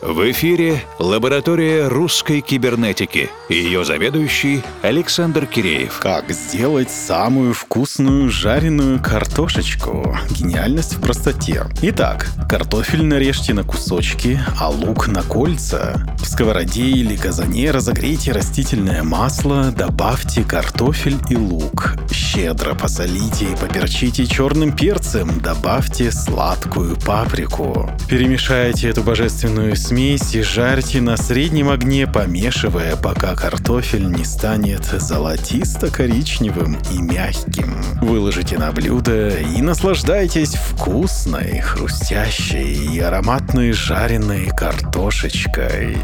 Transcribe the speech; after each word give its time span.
В 0.00 0.30
эфире 0.30 0.80
лаборатория 1.00 1.88
русской 1.88 2.40
кибернетики 2.40 3.30
и 3.48 3.54
ее 3.54 3.84
заведующий 3.84 4.62
Александр 4.80 5.44
Киреев. 5.44 5.98
Как 5.98 6.30
сделать 6.30 6.88
самую 6.88 7.52
вкусную 7.52 8.30
жареную 8.30 9.02
картошечку? 9.02 10.16
Гениальность 10.30 10.94
в 10.94 11.00
простоте. 11.00 11.64
Итак, 11.82 12.28
картофель 12.48 13.04
нарежьте 13.04 13.54
на 13.54 13.64
кусочки, 13.64 14.40
а 14.60 14.68
лук 14.68 15.08
на 15.08 15.24
кольца. 15.24 16.00
В 16.18 16.26
сковороде 16.26 16.84
или 16.84 17.16
казане 17.16 17.72
разогрейте 17.72 18.30
растительное 18.30 19.02
масло, 19.02 19.72
добавьте 19.72 20.44
картофель 20.44 21.18
и 21.28 21.36
лук. 21.36 21.96
Щедро 22.12 22.74
посолите 22.74 23.46
и 23.46 23.56
поперчите 23.56 24.26
черным 24.26 24.70
перцем, 24.70 25.40
добавьте 25.40 26.12
сладкую 26.12 26.96
паприку. 26.96 27.90
Перемешайте 28.08 28.88
эту 28.90 29.02
божественную 29.02 29.74
смесь 29.88 30.34
и 30.34 30.42
жарьте 30.42 31.00
на 31.00 31.16
среднем 31.16 31.70
огне, 31.70 32.06
помешивая, 32.06 32.94
пока 32.96 33.34
картофель 33.34 34.06
не 34.06 34.22
станет 34.22 34.84
золотисто-коричневым 34.84 36.76
и 36.92 36.98
мягким. 36.98 37.74
Выложите 38.02 38.58
на 38.58 38.70
блюдо 38.70 39.30
и 39.30 39.62
наслаждайтесь 39.62 40.56
вкусной, 40.56 41.60
хрустящей 41.60 42.96
и 42.96 43.00
ароматной 43.00 43.72
жареной 43.72 44.48
картошечкой. 44.48 45.96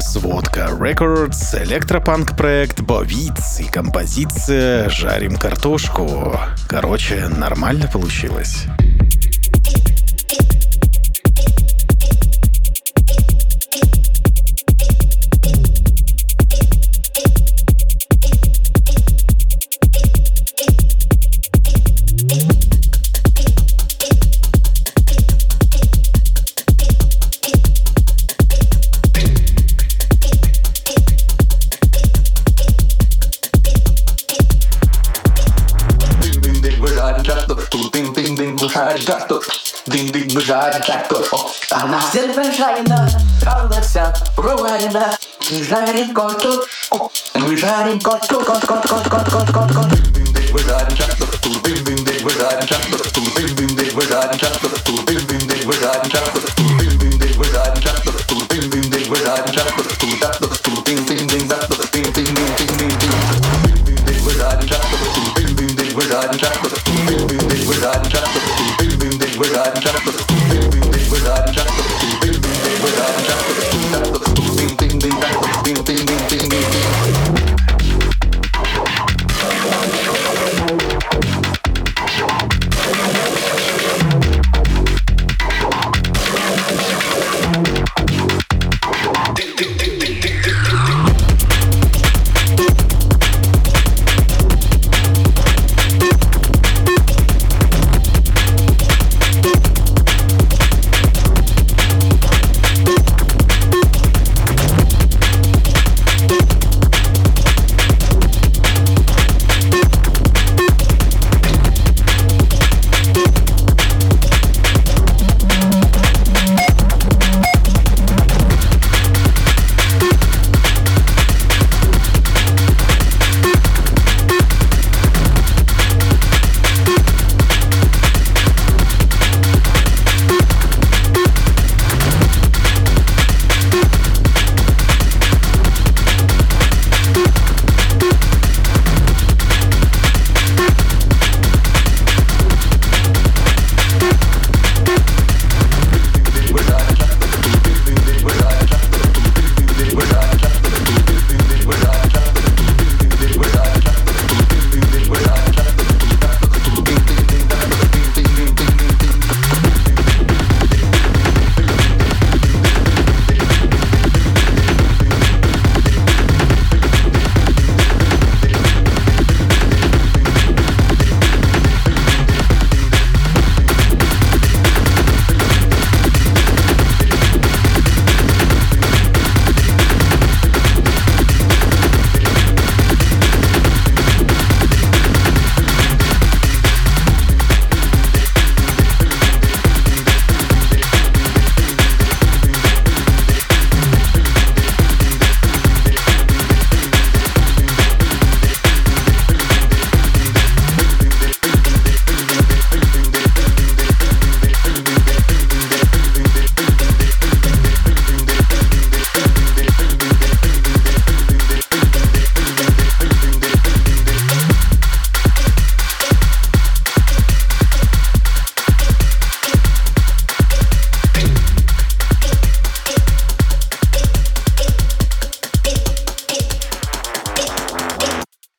Сводка 0.00 0.70
Records, 0.72 1.62
электропанк 1.62 2.36
проект 2.36 2.80
Бовиц 2.80 3.60
и 3.60 3.70
композиция 3.70 4.88
«Жарим 4.88 5.36
картошку». 5.36 6.36
Короче, 6.68 7.28
нормально 7.28 7.88
получилось. 7.92 8.64
Gato 39.06 39.40
Dindik 39.90 40.34
müzayir 40.34 40.72
gato 40.72 41.22
Ana 41.72 42.00
Zirven 42.12 42.50
şayına 42.50 43.08
Kalırsan 43.44 44.14
Ruhayına 44.38 45.18
Müzayirin 45.52 46.14
kotu 46.14 46.66
Müzayirin 47.48 47.98
kotu 47.98 48.44
Kot 48.44 48.66
kot 48.66 48.88
kot 48.88 49.08
kot 49.08 49.30
kot 49.30 49.52
kot 49.52 49.74
kot 49.74 49.90
Dindik 50.14 50.54
müzayirin 50.54 50.96
gato 50.96 51.24
Tulbim 51.42 51.86
dindik 51.86 52.24
müzayirin 52.24 52.66
gato 52.66 52.98
Tulbim 53.14 53.58
dindik 53.58 53.96
müzayirin 53.96 54.38
gato 54.38 54.68
Tulbim 54.84 55.28
dindik 55.28 55.66
müzayirin 55.66 56.10
gato 56.10 56.40
Tulbim 56.56 57.00
dindik 57.00 57.38
müzayirin 57.38 57.82
gato 57.82 58.12
Tulbim 58.28 58.72
dindik 58.72 59.10
müzayirin 59.10 59.52
gato 59.52 59.72
Tulbim 60.62 61.08
dindik 61.08 61.40
müzayirin 61.40 61.56
gato 61.58 61.74
Tulbim 61.92 62.26
dindik 63.86 64.26
müzayirin 64.26 64.68
gato 64.68 64.96
Tulbim 65.14 65.58
dindik 65.58 65.96
müzayirin 65.96 66.38
gato 66.38 66.97
residing, 67.88 68.10
trying 68.10 68.24
to 68.24 68.30
put 68.30 68.42
it 68.42 69.02
in, 69.02 69.18
big, 69.18 69.38
big, 69.38 69.38
trying 69.82 70.04
to 70.04 70.20
it. 70.20 70.27